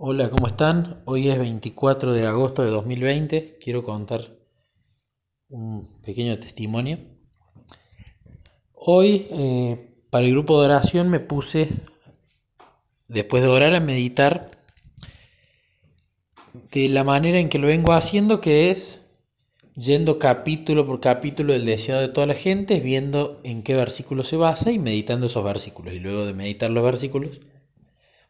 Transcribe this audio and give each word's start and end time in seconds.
Hola, 0.00 0.30
¿cómo 0.30 0.46
están? 0.46 1.02
Hoy 1.06 1.28
es 1.28 1.36
24 1.40 2.12
de 2.12 2.24
agosto 2.24 2.62
de 2.62 2.70
2020. 2.70 3.58
Quiero 3.60 3.82
contar 3.82 4.38
un 5.48 6.00
pequeño 6.02 6.38
testimonio. 6.38 7.00
Hoy, 8.74 9.26
eh, 9.32 10.04
para 10.08 10.24
el 10.24 10.30
grupo 10.30 10.60
de 10.60 10.66
oración, 10.66 11.08
me 11.10 11.18
puse, 11.18 11.70
después 13.08 13.42
de 13.42 13.48
orar, 13.48 13.74
a 13.74 13.80
meditar 13.80 14.52
de 16.70 16.88
la 16.90 17.02
manera 17.02 17.40
en 17.40 17.48
que 17.48 17.58
lo 17.58 17.66
vengo 17.66 17.92
haciendo, 17.92 18.40
que 18.40 18.70
es 18.70 19.04
yendo 19.74 20.20
capítulo 20.20 20.86
por 20.86 21.00
capítulo 21.00 21.54
del 21.54 21.66
deseado 21.66 22.02
de 22.02 22.08
toda 22.08 22.28
la 22.28 22.34
gente, 22.34 22.78
viendo 22.78 23.40
en 23.42 23.64
qué 23.64 23.74
versículo 23.74 24.22
se 24.22 24.36
basa 24.36 24.70
y 24.70 24.78
meditando 24.78 25.26
esos 25.26 25.42
versículos. 25.42 25.92
Y 25.92 25.98
luego 25.98 26.24
de 26.24 26.34
meditar 26.34 26.70
los 26.70 26.84
versículos, 26.84 27.40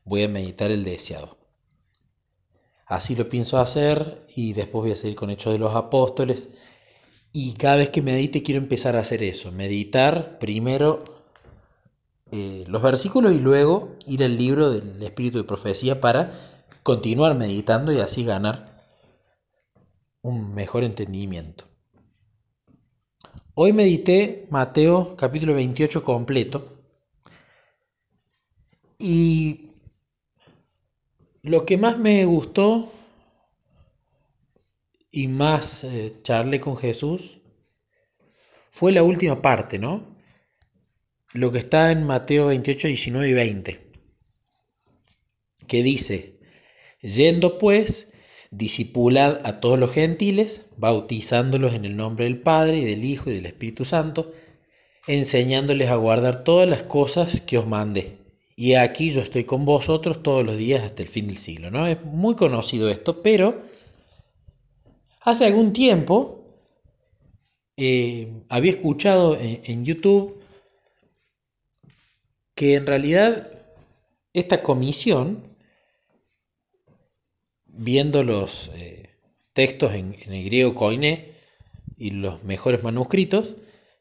voy 0.04 0.22
a 0.22 0.28
meditar 0.28 0.70
el 0.70 0.82
deseado. 0.82 1.37
Así 2.88 3.14
lo 3.14 3.28
pienso 3.28 3.58
hacer 3.58 4.24
y 4.34 4.54
después 4.54 4.82
voy 4.82 4.92
a 4.92 4.96
seguir 4.96 5.14
con 5.14 5.28
Hechos 5.28 5.52
de 5.52 5.58
los 5.58 5.74
Apóstoles. 5.74 6.48
Y 7.32 7.52
cada 7.52 7.76
vez 7.76 7.90
que 7.90 8.00
medite 8.00 8.42
quiero 8.42 8.60
empezar 8.60 8.96
a 8.96 9.00
hacer 9.00 9.22
eso, 9.22 9.52
meditar 9.52 10.38
primero 10.38 10.98
eh, 12.32 12.64
los 12.66 12.80
versículos 12.80 13.32
y 13.32 13.40
luego 13.40 13.96
ir 14.06 14.24
al 14.24 14.38
libro 14.38 14.70
del 14.70 15.02
Espíritu 15.02 15.36
de 15.36 15.44
Profecía 15.44 16.00
para 16.00 16.32
continuar 16.82 17.34
meditando 17.34 17.92
y 17.92 18.00
así 18.00 18.24
ganar 18.24 18.64
un 20.22 20.54
mejor 20.54 20.82
entendimiento. 20.82 21.64
Hoy 23.52 23.74
medité 23.74 24.46
Mateo 24.48 25.14
capítulo 25.16 25.52
28 25.52 26.04
completo 26.04 26.78
y 28.98 29.68
lo 31.48 31.64
que 31.64 31.78
más 31.78 31.98
me 31.98 32.24
gustó 32.26 32.92
y 35.10 35.28
más 35.28 35.82
eh, 35.84 36.14
charlé 36.22 36.60
con 36.60 36.76
Jesús 36.76 37.38
fue 38.70 38.92
la 38.92 39.02
última 39.02 39.40
parte, 39.40 39.78
¿no? 39.78 40.16
Lo 41.32 41.50
que 41.50 41.58
está 41.58 41.90
en 41.90 42.06
Mateo 42.06 42.48
28, 42.48 42.88
19 42.88 43.28
y 43.28 43.32
20, 43.32 43.80
que 45.66 45.82
dice, 45.82 46.38
yendo 47.00 47.58
pues, 47.58 48.12
discipulad 48.50 49.40
a 49.44 49.60
todos 49.60 49.78
los 49.78 49.92
gentiles, 49.92 50.66
bautizándolos 50.76 51.74
en 51.74 51.86
el 51.86 51.96
nombre 51.96 52.26
del 52.26 52.40
Padre 52.40 52.78
y 52.78 52.84
del 52.84 53.04
Hijo 53.04 53.30
y 53.30 53.34
del 53.34 53.46
Espíritu 53.46 53.84
Santo, 53.84 54.32
enseñándoles 55.06 55.88
a 55.88 55.96
guardar 55.96 56.44
todas 56.44 56.68
las 56.68 56.82
cosas 56.82 57.40
que 57.40 57.58
os 57.58 57.66
mandé 57.66 58.17
y 58.60 58.74
aquí 58.74 59.12
yo 59.12 59.20
estoy 59.20 59.44
con 59.44 59.64
vosotros 59.64 60.20
todos 60.20 60.44
los 60.44 60.56
días 60.56 60.82
hasta 60.82 61.02
el 61.02 61.08
fin 61.08 61.28
del 61.28 61.36
siglo. 61.36 61.70
¿no? 61.70 61.86
Es 61.86 62.04
muy 62.04 62.34
conocido 62.34 62.88
esto, 62.88 63.22
pero 63.22 63.62
hace 65.20 65.46
algún 65.46 65.72
tiempo 65.72 66.44
eh, 67.76 68.32
había 68.48 68.72
escuchado 68.72 69.38
en, 69.40 69.84
YouTube 69.84 70.42
que 72.56 72.74
en 72.74 72.84
realidad 72.84 73.48
esta 74.32 74.60
comisión, 74.60 75.44
viendo 77.64 78.24
los 78.24 78.72
eh, 78.74 79.10
textos 79.52 79.94
en, 79.94 80.16
en, 80.20 80.32
el 80.32 80.44
griego 80.46 80.74
koiné 80.74 81.30
y 81.96 82.10
los 82.10 82.42
mejores 82.42 82.82
manuscritos 82.82 83.54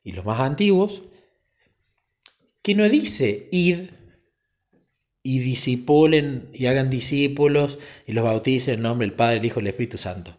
y 0.03 0.13
los 0.13 0.25
más 0.25 0.39
antiguos, 0.39 1.03
que 2.63 2.73
no 2.73 2.89
dice 2.89 3.49
id 3.51 3.89
y 5.27 5.39
disipulen 5.39 6.49
y 6.53 6.67
hagan 6.67 6.89
discípulos 6.89 7.79
y 8.05 8.13
los 8.13 8.23
bauticen 8.23 8.75
en 8.75 8.83
nombre 8.83 9.05
del 9.05 9.13
Padre, 9.13 9.39
el 9.39 9.45
Hijo 9.45 9.59
y 9.59 9.63
el 9.63 9.67
Espíritu 9.67 9.97
Santo. 9.97 10.31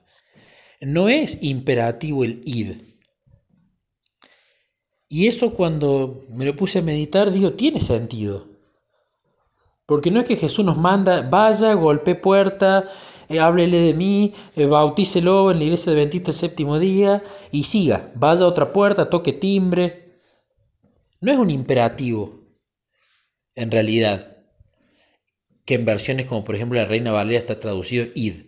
No 0.80 1.10
es 1.10 1.42
imperativo 1.42 2.24
el 2.24 2.40
id. 2.46 2.72
Y 5.06 5.26
eso 5.26 5.52
cuando 5.52 6.24
me 6.30 6.46
lo 6.46 6.56
puse 6.56 6.78
a 6.78 6.82
meditar, 6.82 7.30
digo, 7.32 7.52
tiene 7.52 7.82
sentido. 7.82 8.48
Porque 9.84 10.10
no 10.10 10.20
es 10.20 10.26
que 10.26 10.36
Jesús 10.36 10.64
nos 10.64 10.78
manda, 10.78 11.20
vaya, 11.20 11.74
golpe 11.74 12.14
puerta, 12.14 12.86
eh, 13.28 13.40
háblele 13.40 13.80
de 13.80 13.92
mí, 13.92 14.32
eh, 14.56 14.64
bautícelo 14.64 15.50
en 15.50 15.58
la 15.58 15.64
iglesia 15.64 15.92
de 15.92 15.98
Bendito 15.98 16.30
el 16.30 16.36
séptimo 16.38 16.78
día 16.78 17.22
y 17.52 17.64
siga, 17.64 18.10
vaya 18.14 18.44
a 18.44 18.48
otra 18.48 18.72
puerta, 18.72 19.10
toque 19.10 19.34
timbre. 19.34 20.22
No 21.20 21.30
es 21.30 21.38
un 21.38 21.50
imperativo, 21.50 22.40
en 23.54 23.70
realidad 23.70 24.37
que 25.68 25.74
en 25.74 25.84
versiones 25.84 26.24
como 26.24 26.44
por 26.44 26.56
ejemplo 26.56 26.78
la 26.78 26.86
Reina 26.86 27.12
Valeria 27.12 27.40
está 27.40 27.60
traducido 27.60 28.06
id 28.14 28.46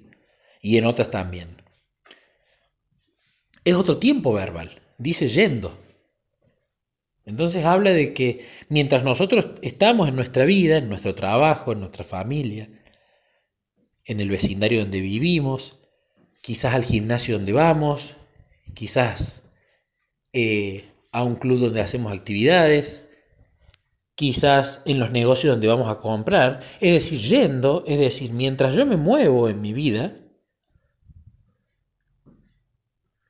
y 0.63 0.79
en 0.79 0.87
otras 0.87 1.11
también. 1.11 1.63
Es 3.63 3.75
otro 3.75 3.99
tiempo 3.99 4.33
verbal, 4.33 4.81
dice 4.97 5.29
yendo. 5.29 5.79
Entonces 7.27 7.67
habla 7.67 7.91
de 7.91 8.15
que 8.15 8.47
mientras 8.71 9.05
nosotros 9.05 9.49
estamos 9.61 10.09
en 10.09 10.17
nuestra 10.17 10.47
vida, 10.47 10.79
en 10.79 10.89
nuestro 10.89 11.15
trabajo, 11.15 11.73
en 11.73 11.81
nuestra 11.81 12.05
familia, 12.05 12.71
en 14.07 14.21
el 14.21 14.31
vecindario 14.31 14.81
donde 14.81 15.03
vivimos, 15.03 15.77
quizás 16.41 16.75
al 16.75 16.87
gimnasio 16.87 17.37
donde 17.37 17.53
vamos, 17.53 18.15
quizás 18.73 19.45
eh, 20.33 20.87
a 21.13 21.23
un 21.23 21.37
club 21.37 21.59
donde 21.61 21.83
hacemos 21.83 22.15
actividades, 22.15 23.10
quizás 24.21 24.83
en 24.85 24.99
los 24.99 25.13
negocios 25.13 25.51
donde 25.51 25.67
vamos 25.67 25.89
a 25.89 25.97
comprar, 25.97 26.61
es 26.79 26.93
decir, 26.93 27.21
yendo, 27.21 27.85
es 27.87 27.99
decir, 27.99 28.33
mientras 28.33 28.75
yo 28.75 28.85
me 28.85 28.99
muevo 28.99 29.49
en 29.49 29.63
mi 29.63 29.73
vida, 29.73 30.15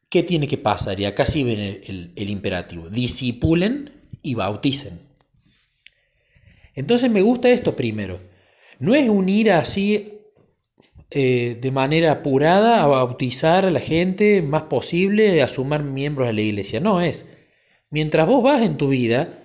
¿qué 0.08 0.24
tiene 0.24 0.48
que 0.48 0.58
pasar? 0.58 0.98
Y 0.98 1.04
acá 1.04 1.26
sí 1.26 1.44
viene 1.44 1.80
el, 1.86 2.28
imperativo, 2.28 2.90
disipulen 2.90 4.02
y 4.20 4.34
bauticen. 4.34 4.98
Entonces 6.74 7.08
me 7.08 7.22
gusta 7.22 7.50
esto 7.50 7.76
primero, 7.76 8.20
no 8.80 8.96
es 8.96 9.08
unir 9.08 9.52
así 9.52 10.22
eh, 11.12 11.56
de 11.60 11.70
manera 11.70 12.10
apurada 12.10 12.82
a 12.82 12.88
bautizar 12.88 13.64
a 13.64 13.70
la 13.70 13.78
gente 13.78 14.42
más 14.42 14.64
posible, 14.64 15.40
a 15.40 15.46
sumar 15.46 15.84
miembros 15.84 16.28
a 16.28 16.32
la 16.32 16.40
iglesia, 16.40 16.80
no 16.80 17.00
es, 17.00 17.26
mientras 17.90 18.26
vos 18.26 18.42
vas 18.42 18.62
en 18.62 18.76
tu 18.76 18.88
vida, 18.88 19.39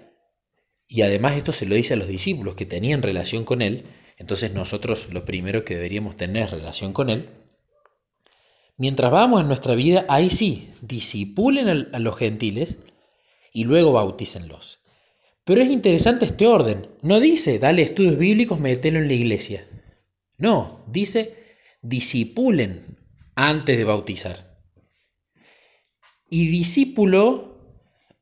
y 0.88 1.02
además 1.02 1.36
esto 1.36 1.52
se 1.52 1.66
lo 1.66 1.76
dice 1.76 1.94
a 1.94 1.98
los 1.98 2.08
discípulos 2.08 2.56
que 2.56 2.66
tenían 2.66 3.02
relación 3.02 3.44
con 3.44 3.62
Él, 3.62 3.86
entonces 4.18 4.54
nosotros 4.54 5.08
lo 5.12 5.26
primero 5.26 5.66
que 5.66 5.76
deberíamos 5.76 6.16
tener 6.16 6.44
es 6.44 6.52
relación 6.52 6.94
con 6.94 7.10
Él. 7.10 7.30
Mientras 8.78 9.12
vamos 9.12 9.42
en 9.42 9.48
nuestra 9.48 9.74
vida, 9.76 10.06
ahí 10.10 10.30
sí, 10.30 10.70
disipulen 10.82 11.90
a 11.94 12.00
los 12.00 12.18
gentiles 12.18 12.80
y 13.54 13.64
luego 13.64 13.94
bautícenlos. 13.94 14.80
Pero 15.46 15.62
es 15.62 15.70
interesante 15.70 16.26
este 16.26 16.48
orden. 16.48 16.90
No 17.02 17.20
dice, 17.20 17.60
dale 17.60 17.84
estudios 17.84 18.18
bíblicos, 18.18 18.60
mételo 18.60 19.00
en 19.00 19.08
la 19.08 19.14
iglesia. 19.14 19.68
No, 20.38 20.84
dice, 20.88 21.36
disipulen 21.82 22.98
antes 23.36 23.78
de 23.78 23.84
bautizar. 23.84 24.60
Y 26.30 26.48
discípulo 26.48 27.55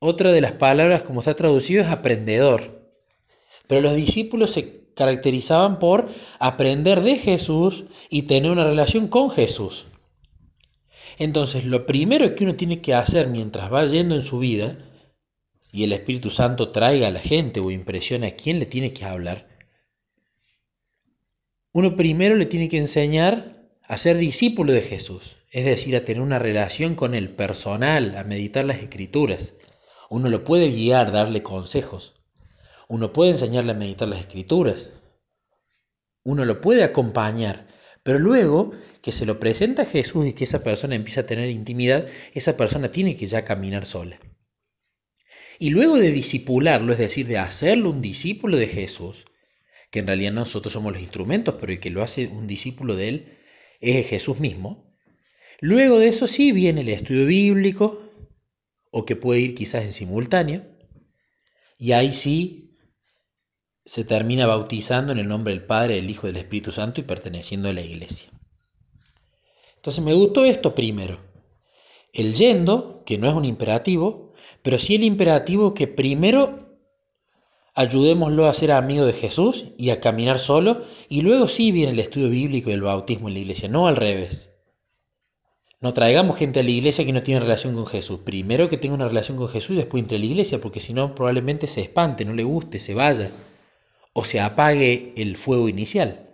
otra 0.05 0.33
de 0.33 0.41
las 0.41 0.51
palabras, 0.51 1.03
como 1.03 1.21
está 1.21 1.33
traducido, 1.33 1.81
es 1.81 1.87
aprendedor. 1.87 2.77
Pero 3.67 3.79
los 3.79 3.95
discípulos 3.95 4.51
se 4.51 4.91
caracterizaban 4.95 5.79
por 5.79 6.09
aprender 6.39 7.01
de 7.01 7.15
Jesús 7.15 7.85
y 8.09 8.23
tener 8.23 8.51
una 8.51 8.65
relación 8.65 9.07
con 9.07 9.29
Jesús. 9.29 9.85
Entonces, 11.17 11.63
lo 11.63 11.85
primero 11.85 12.35
que 12.35 12.43
uno 12.43 12.55
tiene 12.55 12.81
que 12.81 12.93
hacer 12.93 13.27
mientras 13.27 13.71
va 13.71 13.85
yendo 13.85 14.15
en 14.15 14.23
su 14.23 14.39
vida, 14.39 14.77
y 15.71 15.85
el 15.85 15.93
Espíritu 15.93 16.29
Santo 16.29 16.71
traiga 16.71 17.07
a 17.07 17.11
la 17.11 17.21
gente 17.21 17.61
o 17.61 17.71
impresiona 17.71 18.27
a 18.27 18.31
quién 18.31 18.59
le 18.59 18.65
tiene 18.65 18.91
que 18.91 19.05
hablar, 19.05 19.47
uno 21.71 21.95
primero 21.95 22.35
le 22.35 22.45
tiene 22.45 22.67
que 22.67 22.77
enseñar 22.77 23.69
a 23.81 23.97
ser 23.97 24.17
discípulo 24.17 24.73
de 24.73 24.81
Jesús, 24.81 25.37
es 25.49 25.63
decir, 25.63 25.95
a 25.95 26.03
tener 26.03 26.21
una 26.21 26.39
relación 26.39 26.93
con 26.95 27.15
Él 27.15 27.29
personal, 27.29 28.17
a 28.17 28.25
meditar 28.25 28.65
las 28.65 28.79
escrituras. 28.79 29.53
Uno 30.13 30.29
lo 30.29 30.43
puede 30.43 30.69
guiar, 30.69 31.11
darle 31.11 31.41
consejos. 31.41 32.13
Uno 32.87 33.11
puede 33.13 33.31
enseñarle 33.31 33.71
a 33.71 33.75
meditar 33.75 34.07
las 34.07 34.19
escrituras. 34.19 34.91
Uno 36.23 36.45
lo 36.45 36.61
puede 36.61 36.83
acompañar. 36.83 37.65
Pero 38.03 38.19
luego 38.19 38.73
que 39.01 39.11
se 39.11 39.25
lo 39.25 39.39
presenta 39.39 39.81
a 39.81 39.85
Jesús 39.85 40.27
y 40.27 40.33
que 40.33 40.43
esa 40.43 40.63
persona 40.63 40.93
empieza 40.93 41.21
a 41.21 41.25
tener 41.25 41.49
intimidad, 41.49 42.05
esa 42.35 42.55
persona 42.55 42.91
tiene 42.91 43.17
que 43.17 43.25
ya 43.25 43.43
caminar 43.43 43.87
sola. 43.87 44.19
Y 45.57 45.71
luego 45.71 45.95
de 45.95 46.11
disipularlo, 46.11 46.93
es 46.93 46.99
decir, 46.99 47.25
de 47.25 47.39
hacerlo 47.39 47.89
un 47.89 48.01
discípulo 48.03 48.57
de 48.57 48.67
Jesús, 48.67 49.25
que 49.89 49.97
en 49.97 50.05
realidad 50.05 50.33
nosotros 50.33 50.73
somos 50.73 50.93
los 50.93 51.01
instrumentos, 51.01 51.55
pero 51.59 51.71
el 51.71 51.79
que 51.79 51.89
lo 51.89 52.03
hace 52.03 52.27
un 52.27 52.45
discípulo 52.45 52.95
de 52.95 53.09
él 53.09 53.37
es 53.81 54.05
Jesús 54.05 54.39
mismo. 54.39 54.95
Luego 55.59 55.97
de 55.97 56.09
eso 56.09 56.27
sí 56.27 56.51
viene 56.51 56.81
el 56.81 56.89
estudio 56.89 57.25
bíblico, 57.25 58.02
o 58.93 59.05
que 59.05 59.17
puede 59.17 59.41
ir 59.41 59.55
quizás 59.55 59.83
en 59.83 59.91
simultáneo, 59.91 60.63
y 61.77 61.91
ahí 61.91 62.13
sí 62.13 62.77
se 63.85 64.05
termina 64.05 64.45
bautizando 64.45 65.11
en 65.11 65.19
el 65.19 65.27
nombre 65.27 65.53
del 65.53 65.65
Padre, 65.65 65.95
del 65.95 66.09
Hijo 66.09 66.27
y 66.27 66.31
del 66.31 66.43
Espíritu 66.43 66.71
Santo 66.71 67.01
y 67.01 67.03
perteneciendo 67.03 67.67
a 67.67 67.73
la 67.73 67.81
iglesia. 67.81 68.29
Entonces 69.75 70.01
me 70.01 70.13
gustó 70.13 70.45
esto 70.45 70.73
primero. 70.73 71.19
El 72.13 72.35
yendo, 72.35 73.03
que 73.05 73.17
no 73.17 73.27
es 73.27 73.35
un 73.35 73.43
imperativo, 73.43 74.33
pero 74.61 74.79
sí 74.79 74.95
el 74.95 75.03
imperativo 75.03 75.73
que 75.73 75.87
primero 75.87 76.77
ayudémoslo 77.75 78.45
a 78.45 78.53
ser 78.53 78.71
amigo 78.71 79.05
de 79.05 79.13
Jesús 79.13 79.65
y 79.77 79.89
a 79.89 79.99
caminar 79.99 80.39
solo, 80.39 80.83
y 81.09 81.21
luego 81.21 81.47
sí 81.47 81.71
viene 81.71 81.91
el 81.91 81.99
estudio 81.99 82.29
bíblico 82.29 82.69
y 82.69 82.73
el 82.73 82.81
bautismo 82.83 83.27
en 83.27 83.33
la 83.33 83.39
iglesia, 83.39 83.67
no 83.67 83.87
al 83.87 83.95
revés. 83.95 84.52
No 85.83 85.93
traigamos 85.93 86.37
gente 86.37 86.61
a 86.61 86.63
la 86.63 86.69
iglesia 86.69 87.03
que 87.03 87.11
no 87.11 87.23
tiene 87.23 87.41
relación 87.41 87.75
con 87.75 87.85
Jesús. 87.85 88.21
Primero 88.23 88.69
que 88.69 88.77
tenga 88.77 88.95
una 88.95 89.09
relación 89.09 89.35
con 89.35 89.49
Jesús 89.49 89.75
después 89.75 90.01
entre 90.01 90.15
a 90.15 90.19
la 90.21 90.25
iglesia, 90.25 90.61
porque 90.61 90.79
si 90.79 90.93
no 90.93 91.13
probablemente 91.13 91.67
se 91.67 91.81
espante, 91.81 92.23
no 92.23 92.33
le 92.33 92.45
guste, 92.45 92.79
se 92.79 92.93
vaya 92.93 93.29
o 94.13 94.23
se 94.23 94.39
apague 94.39 95.11
el 95.17 95.35
fuego 95.35 95.67
inicial. 95.67 96.29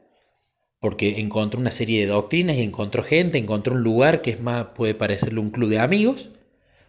Porque 0.80 1.20
encontró 1.20 1.60
una 1.60 1.72
serie 1.72 2.02
de 2.02 2.12
doctrinas 2.12 2.58
y 2.58 2.62
encontró 2.62 3.02
gente, 3.02 3.40
encontró 3.40 3.74
un 3.74 3.82
lugar 3.82 4.22
que 4.22 4.30
es 4.30 4.40
más, 4.40 4.68
puede 4.76 4.94
parecerle 4.94 5.40
un 5.40 5.50
club 5.50 5.70
de 5.70 5.80
amigos, 5.80 6.30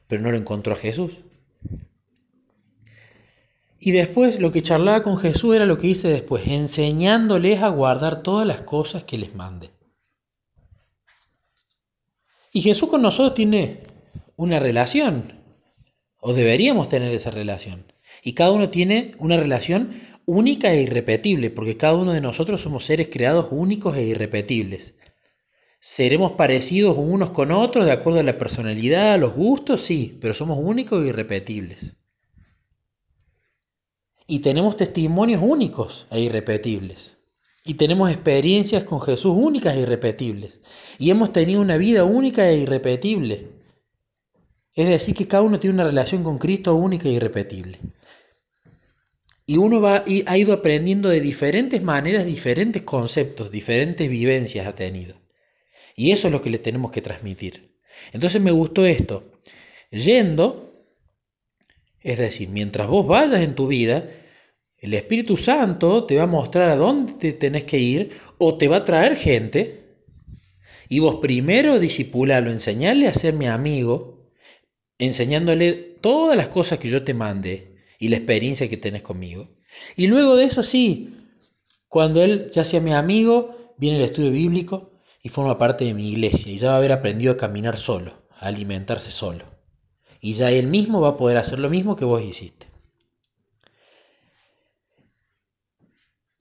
pero 0.06 0.20
no 0.20 0.30
lo 0.30 0.36
encontró 0.36 0.74
a 0.74 0.76
Jesús. 0.76 1.20
Y 3.78 3.92
después 3.92 4.38
lo 4.38 4.52
que 4.52 4.60
charlaba 4.60 5.02
con 5.02 5.16
Jesús 5.16 5.56
era 5.56 5.64
lo 5.64 5.78
que 5.78 5.86
hice 5.86 6.08
después, 6.08 6.46
enseñándoles 6.46 7.62
a 7.62 7.70
guardar 7.70 8.22
todas 8.22 8.46
las 8.46 8.60
cosas 8.60 9.04
que 9.04 9.16
les 9.16 9.34
mande. 9.34 9.70
Y 12.52 12.62
Jesús 12.62 12.88
con 12.88 13.02
nosotros 13.02 13.35
tiene 13.35 13.81
una 14.37 14.58
relación, 14.58 15.41
o 16.19 16.32
deberíamos 16.32 16.88
tener 16.88 17.12
esa 17.12 17.31
relación. 17.31 17.93
Y 18.25 18.32
cada 18.32 18.50
uno 18.50 18.70
tiene 18.70 19.12
una 19.19 19.37
relación 19.37 19.93
única 20.26 20.73
e 20.73 20.82
irrepetible, 20.82 21.50
porque 21.50 21.76
cada 21.76 21.94
uno 21.94 22.12
de 22.12 22.20
nosotros 22.20 22.61
somos 22.61 22.85
seres 22.85 23.08
creados 23.08 23.49
únicos 23.50 23.97
e 23.97 24.02
irrepetibles. 24.02 24.97
¿Seremos 25.79 26.32
parecidos 26.32 26.97
unos 26.99 27.31
con 27.31 27.52
otros 27.52 27.87
de 27.87 27.93
acuerdo 27.93 28.20
a 28.20 28.25
la 28.25 28.37
personalidad, 28.37 29.14
a 29.14 29.19
los 29.19 29.35
gustos? 29.35 29.81
Sí, 29.81 30.19
pero 30.20 30.35
somos 30.35 30.58
únicos 30.61 31.02
e 31.05 31.08
irrepetibles. 31.08 31.97
Y 34.26 34.41
tenemos 34.41 34.76
testimonios 34.76 35.41
únicos 35.43 36.06
e 36.11 36.20
irrepetibles. 36.20 37.19
Y 37.64 37.74
tenemos 37.74 38.10
experiencias 38.10 38.84
con 38.84 39.00
Jesús 39.00 39.34
únicas 39.36 39.76
e 39.76 39.80
irrepetibles. 39.80 40.60
Y 40.98 41.10
hemos 41.10 41.32
tenido 41.32 41.60
una 41.60 41.76
vida 41.76 42.04
única 42.04 42.48
e 42.48 42.58
irrepetible. 42.58 43.48
Es 44.74 44.88
decir, 44.88 45.14
que 45.14 45.28
cada 45.28 45.42
uno 45.42 45.60
tiene 45.60 45.74
una 45.74 45.84
relación 45.84 46.24
con 46.24 46.38
Cristo 46.38 46.74
única 46.74 47.08
e 47.08 47.12
irrepetible. 47.12 47.78
Y 49.44 49.56
uno 49.56 49.80
va, 49.80 50.04
y 50.06 50.22
ha 50.26 50.38
ido 50.38 50.52
aprendiendo 50.52 51.08
de 51.08 51.20
diferentes 51.20 51.82
maneras, 51.82 52.24
diferentes 52.24 52.82
conceptos, 52.82 53.50
diferentes 53.50 54.08
vivencias 54.08 54.66
ha 54.66 54.74
tenido. 54.74 55.16
Y 55.96 56.12
eso 56.12 56.28
es 56.28 56.32
lo 56.32 56.40
que 56.40 56.50
le 56.50 56.58
tenemos 56.58 56.92
que 56.92 57.02
transmitir. 57.02 57.76
Entonces 58.12 58.40
me 58.40 58.52
gustó 58.52 58.86
esto. 58.86 59.24
Yendo, 59.90 60.72
es 62.00 62.18
decir, 62.18 62.48
mientras 62.48 62.86
vos 62.88 63.06
vayas 63.06 63.40
en 63.40 63.54
tu 63.54 63.66
vida, 63.66 64.08
el 64.80 64.94
Espíritu 64.94 65.36
Santo 65.36 66.04
te 66.04 66.16
va 66.16 66.22
a 66.22 66.26
mostrar 66.26 66.70
a 66.70 66.76
dónde 66.76 67.12
te 67.12 67.32
tenés 67.34 67.64
que 67.64 67.78
ir 67.78 68.10
o 68.38 68.56
te 68.56 68.66
va 68.66 68.76
a 68.76 68.84
traer 68.84 69.16
gente. 69.16 69.80
Y 70.88 71.00
vos 71.00 71.16
primero 71.16 71.78
disipulalo, 71.78 72.50
enseñarle 72.50 73.06
a 73.06 73.14
ser 73.14 73.34
mi 73.34 73.46
amigo, 73.46 74.30
enseñándole 74.98 75.72
todas 75.72 76.36
las 76.36 76.48
cosas 76.48 76.78
que 76.78 76.88
yo 76.88 77.04
te 77.04 77.12
mande 77.12 77.76
y 77.98 78.08
la 78.08 78.16
experiencia 78.16 78.68
que 78.68 78.78
tenés 78.78 79.02
conmigo. 79.02 79.50
Y 79.96 80.06
luego 80.06 80.34
de 80.34 80.44
eso 80.44 80.62
sí, 80.62 81.10
cuando 81.86 82.22
él 82.24 82.50
ya 82.50 82.64
sea 82.64 82.80
mi 82.80 82.94
amigo, 82.94 83.74
viene 83.76 83.98
el 83.98 84.04
estudio 84.04 84.30
bíblico 84.30 84.92
y 85.22 85.28
forma 85.28 85.58
parte 85.58 85.84
de 85.84 85.94
mi 85.94 86.10
iglesia 86.10 86.50
y 86.50 86.56
ya 86.56 86.68
va 86.68 86.74
a 86.74 86.78
haber 86.78 86.92
aprendido 86.92 87.32
a 87.32 87.36
caminar 87.36 87.76
solo, 87.76 88.14
a 88.38 88.46
alimentarse 88.46 89.10
solo. 89.10 89.44
Y 90.22 90.32
ya 90.32 90.50
él 90.50 90.68
mismo 90.68 91.02
va 91.02 91.10
a 91.10 91.16
poder 91.16 91.36
hacer 91.36 91.58
lo 91.58 91.68
mismo 91.68 91.96
que 91.96 92.06
vos 92.06 92.22
hiciste. 92.22 92.69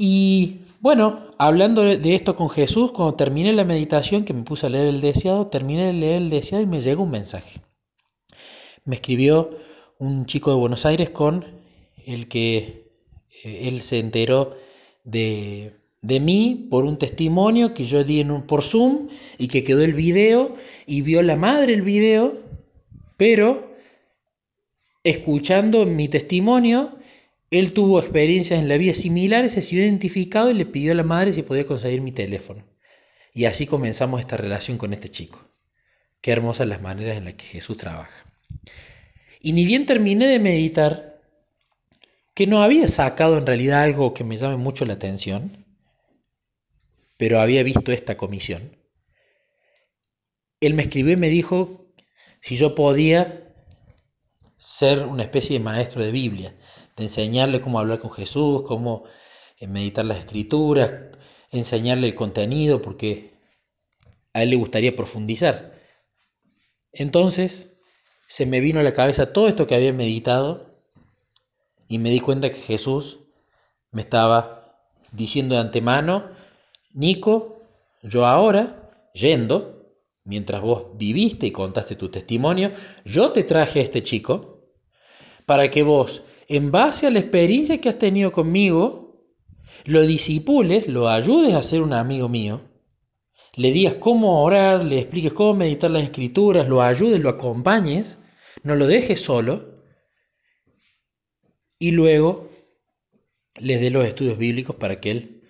Y 0.02 0.62
bueno, 0.80 1.28
hablando 1.38 1.84
de 1.84 2.16
esto 2.16 2.38
con 2.38 2.50
Jesús, 2.50 2.94
cuando 2.94 3.16
terminé 3.16 3.52
la 3.52 3.66
meditación, 3.66 4.24
que 4.24 4.34
me 4.34 4.44
puse 4.44 4.66
a 4.66 4.70
leer 4.70 4.88
el 4.88 5.02
deseado, 5.02 5.48
terminé 5.48 5.88
de 5.88 5.94
leer 5.94 6.22
el 6.22 6.30
deseado 6.30 6.64
y 6.64 6.68
me 6.68 6.80
llegó 6.80 7.04
un 7.04 7.12
mensaje. 7.12 7.60
Me 8.86 8.96
escribió 8.96 9.50
un 9.98 10.26
chico 10.26 10.52
de 10.52 10.56
Buenos 10.56 10.86
Aires 10.86 11.10
con 11.10 11.46
el 12.06 12.30
que 12.30 12.94
eh, 13.44 13.68
él 13.68 13.82
se 13.82 14.00
enteró 14.00 14.56
de, 15.04 15.76
de, 16.02 16.22
mí 16.22 16.68
por 16.70 16.86
un 16.86 16.98
testimonio 16.98 17.74
que 17.74 17.86
yo 17.86 18.06
di 18.06 18.22
en 18.22 18.32
un, 18.32 18.44
por 18.44 18.64
Zoom 18.64 19.10
y 19.38 19.50
que 19.50 19.66
quedó 19.66 19.82
el 19.82 19.94
video 19.94 20.56
y 20.88 21.02
vio 21.02 21.22
la 21.24 21.36
madre 21.36 21.74
el 21.74 21.82
video, 21.82 22.38
pero 23.18 23.76
escuchando 25.04 25.86
mi 25.86 26.08
testimonio 26.08 26.99
él 27.52 27.74
tuvo 27.74 28.00
experiencias 28.00 28.60
en 28.60 28.70
la 28.70 28.78
vida 28.78 28.94
similares, 28.94 29.54
se 29.54 29.62
sintió 29.62 29.86
identificado 29.86 30.52
y 30.52 30.54
le 30.54 30.66
pidió 30.66 30.92
a 30.92 30.96
la 30.96 31.04
madre 31.04 31.34
si 31.34 31.42
podía 31.42 31.66
conseguir 31.66 32.02
mi 32.02 32.12
teléfono. 32.12 32.64
Y 33.34 33.46
así 33.46 33.66
comenzamos 33.66 34.20
esta 34.20 34.38
relación 34.38 34.78
con 34.78 34.94
este 34.94 35.10
chico. 35.10 35.48
Qué 36.22 36.32
hermosas 36.32 36.68
las 36.68 36.82
maneras 36.82 37.18
en 37.18 37.26
las 37.26 37.36
que 37.36 37.46
Jesús 37.46 37.78
trabaja. 37.78 38.26
Y 39.40 39.54
ni 39.54 39.66
bien 39.66 39.86
terminé 39.86 40.28
de 40.28 40.40
meditar, 40.40 41.22
que 42.36 42.46
no 42.46 42.62
había 42.62 42.88
sacado 42.88 43.38
en 43.38 43.46
realidad 43.46 43.82
algo 43.82 44.14
que 44.14 44.24
me 44.24 44.38
llame 44.38 44.58
mucho 44.58 44.86
la 44.86 44.94
atención, 44.94 45.66
pero 47.18 47.42
había 47.42 47.64
visto 47.64 47.92
esta 47.92 48.16
comisión. 48.16 48.78
Él 50.60 50.74
me 50.74 50.84
escribió 50.84 51.14
y 51.14 51.18
me 51.18 51.30
dijo 51.30 51.94
si 52.42 52.58
yo 52.58 52.76
podía 52.76 53.54
ser 54.58 55.06
una 55.06 55.24
especie 55.24 55.58
de 55.58 55.64
maestro 55.64 56.04
de 56.04 56.12
Biblia 56.12 56.54
enseñarle 57.00 57.62
cómo 57.62 57.80
hablar 57.80 58.00
con 58.00 58.12
Jesús, 58.12 58.64
cómo 58.64 59.06
eh, 59.58 59.68
meditar 59.68 60.06
las 60.06 60.20
escrituras, 60.20 60.94
enseñarle 61.52 62.08
el 62.08 62.16
contenido, 62.16 62.82
porque 62.82 63.34
a 64.34 64.44
él 64.44 64.52
le 64.52 64.56
gustaría 64.56 64.96
profundizar. 64.96 65.80
Entonces 66.92 67.74
se 68.28 68.46
me 68.46 68.60
vino 68.60 68.80
a 68.80 68.84
la 68.84 68.94
cabeza 68.94 69.34
todo 69.34 69.48
esto 69.48 69.68
que 69.68 69.76
había 69.76 69.94
meditado 69.94 70.80
y 71.88 71.98
me 71.98 72.12
di 72.12 72.20
cuenta 72.20 72.50
que 72.50 72.56
Jesús 72.56 73.20
me 73.92 74.02
estaba 74.02 74.78
diciendo 75.12 75.56
de 75.56 75.62
antemano, 75.62 76.30
Nico, 76.92 77.62
yo 78.04 78.26
ahora, 78.26 78.92
yendo, 79.14 79.94
mientras 80.24 80.62
vos 80.62 80.86
viviste 80.96 81.48
y 81.48 81.52
contaste 81.52 81.96
tu 81.96 82.10
testimonio, 82.10 82.72
yo 83.04 83.32
te 83.32 83.44
traje 83.44 83.80
a 83.80 83.84
este 83.84 84.04
chico 84.04 84.70
para 85.46 85.72
que 85.72 85.82
vos 85.82 86.22
en 86.50 86.72
base 86.72 87.06
a 87.06 87.12
la 87.12 87.20
experiencia 87.20 87.80
que 87.80 87.90
has 87.90 88.00
tenido 88.00 88.32
conmigo, 88.32 89.24
lo 89.86 90.02
disipules, 90.02 90.88
lo 90.88 91.08
ayudes 91.08 91.54
a 91.54 91.62
ser 91.62 91.84
un 91.84 91.94
amigo 91.94 92.28
mío, 92.28 92.62
le 93.56 93.72
digas 93.72 93.96
cómo 93.96 94.44
orar, 94.44 94.84
le 94.84 95.00
expliques 95.00 95.32
cómo 95.32 95.54
meditar 95.54 95.92
las 95.92 96.04
escrituras, 96.04 96.68
lo 96.68 96.82
ayudes, 96.82 97.20
lo 97.20 97.30
acompañes, 97.30 98.18
no 98.64 98.76
lo 98.76 98.88
dejes 98.88 99.22
solo, 99.22 99.84
y 101.78 101.92
luego 101.92 102.50
les 103.60 103.80
dé 103.80 103.92
los 103.92 104.08
estudios 104.08 104.40
bíblicos 104.40 104.76
para 104.76 105.00
que 105.00 105.12
él 105.12 105.44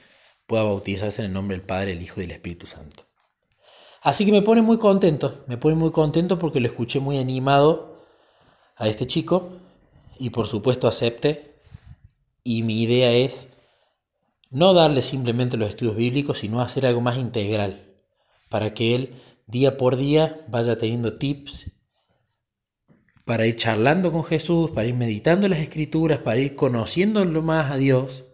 pueda 0.48 0.64
bautizarse 0.64 1.22
en 1.22 1.28
el 1.28 1.34
nombre 1.34 1.56
del 1.56 1.66
Padre, 1.66 1.94
el 1.94 2.02
Hijo 2.02 2.20
y 2.20 2.24
del 2.24 2.32
Espíritu 2.32 2.68
Santo. 2.68 3.06
Así 4.02 4.26
que 4.26 4.34
me 4.34 4.42
pone 4.42 4.62
muy 4.62 4.78
contento, 4.78 5.46
me 5.48 5.58
pone 5.58 5.76
muy 5.76 5.92
contento 5.92 6.38
porque 6.38 6.60
lo 6.60 6.68
escuché 6.68 7.00
muy 7.00 7.18
animado 7.18 8.04
a 8.76 8.88
este 8.90 9.08
chico 9.08 9.60
y 10.20 10.30
por 10.30 10.48
supuesto 10.48 10.88
acepte. 10.88 11.56
Y 12.44 12.64
mi 12.64 12.84
idea 12.84 13.12
es 13.12 13.50
no 14.52 14.74
darle 14.74 15.02
simplemente 15.02 15.58
los 15.58 15.70
estudios 15.70 15.96
bíblicos, 15.96 16.40
sino 16.40 16.62
hacer 16.62 16.86
algo 16.86 17.02
más 17.02 17.18
integral, 17.18 17.96
para 18.50 18.74
que 18.74 18.96
él 18.96 19.16
día 19.48 19.78
por 19.78 19.96
día 19.96 20.46
vaya 20.48 20.78
teniendo 20.78 21.18
tips 21.18 21.72
para 23.26 23.46
ir 23.46 23.58
charlando 23.58 24.12
con 24.12 24.24
Jesús, 24.24 24.72
para 24.72 24.88
ir 24.88 24.96
meditando 24.96 25.48
las 25.48 25.60
escrituras, 25.60 26.18
para 26.18 26.40
ir 26.40 26.56
conociéndolo 26.56 27.44
más 27.44 27.72
a 27.72 27.78
Dios. 27.78 28.26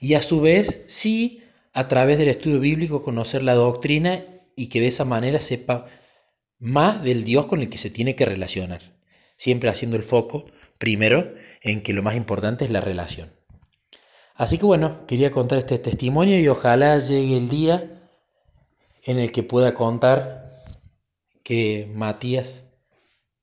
Y 0.00 0.14
a 0.14 0.22
su 0.22 0.40
vez, 0.40 0.84
sí, 0.86 1.42
a 1.74 1.86
través 1.86 2.16
del 2.16 2.28
estudio 2.28 2.60
bíblico, 2.60 3.02
conocer 3.02 3.42
la 3.42 3.52
doctrina 3.52 4.24
y 4.56 4.68
que 4.68 4.80
de 4.80 4.88
esa 4.88 5.04
manera 5.04 5.38
sepa 5.38 5.84
más 6.58 7.02
del 7.02 7.24
Dios 7.24 7.44
con 7.44 7.60
el 7.60 7.68
que 7.68 7.76
se 7.76 7.90
tiene 7.90 8.16
que 8.16 8.24
relacionar, 8.24 8.80
siempre 9.36 9.68
haciendo 9.68 9.98
el 9.98 10.02
foco 10.02 10.46
Primero, 10.80 11.34
en 11.60 11.82
que 11.82 11.92
lo 11.92 12.02
más 12.02 12.16
importante 12.16 12.64
es 12.64 12.70
la 12.70 12.80
relación. 12.80 13.30
Así 14.34 14.56
que 14.56 14.64
bueno, 14.64 15.06
quería 15.06 15.30
contar 15.30 15.58
este 15.58 15.78
testimonio 15.78 16.40
y 16.40 16.48
ojalá 16.48 16.98
llegue 16.98 17.36
el 17.36 17.50
día 17.50 18.10
en 19.04 19.18
el 19.18 19.30
que 19.30 19.42
pueda 19.42 19.74
contar 19.74 20.46
que 21.42 21.92
Matías 21.94 22.64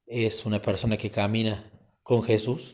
es 0.08 0.48
una 0.48 0.64
persona 0.64 0.98
que 0.98 1.12
camina 1.12 1.72
con 2.02 2.24
Jesús 2.24 2.72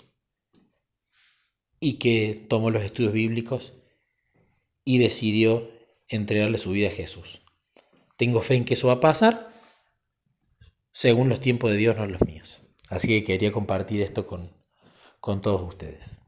y 1.82 2.00
que 2.00 2.46
tomó 2.48 2.72
los 2.72 2.84
estudios 2.84 3.12
bíblicos 3.12 3.74
y 4.86 5.00
decidió 5.00 5.70
entregarle 6.08 6.58
su 6.58 6.72
vida 6.72 6.88
a 6.88 6.92
Jesús. 6.92 7.42
Tengo 8.16 8.40
fe 8.40 8.56
en 8.56 8.64
que 8.64 8.76
eso 8.76 8.88
va 8.88 8.94
a 8.94 9.00
pasar 9.02 9.52
según 10.94 11.28
los 11.28 11.42
tiempos 11.42 11.70
de 11.70 11.76
Dios, 11.76 11.98
no 11.98 12.06
los 12.06 12.22
míos. 12.22 12.62
Así 12.94 13.08
que 13.10 13.24
quería 13.24 13.52
compartir 13.52 14.02
esto 14.02 14.28
con, 14.28 14.52
con 15.22 15.42
todos 15.42 15.62
ustedes. 15.64 16.23